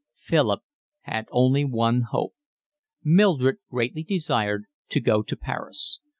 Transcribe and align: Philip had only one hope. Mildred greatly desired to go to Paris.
Philip 0.15 0.61
had 1.01 1.27
only 1.29 1.63
one 1.63 2.01
hope. 2.09 2.33
Mildred 3.03 3.57
greatly 3.69 4.01
desired 4.01 4.65
to 4.89 4.99
go 4.99 5.21
to 5.21 5.35
Paris. 5.37 5.99